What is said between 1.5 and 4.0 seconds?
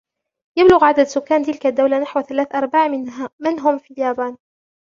الدولة نحو ثلاثة أرباع من هم في